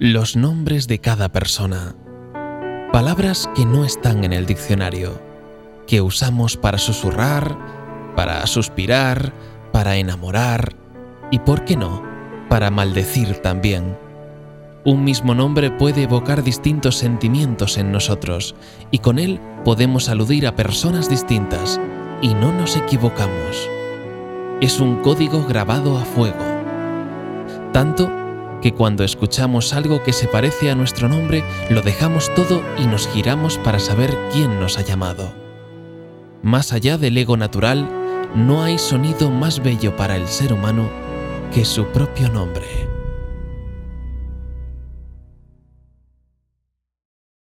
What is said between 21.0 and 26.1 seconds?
distintas y no nos equivocamos. Es un código grabado a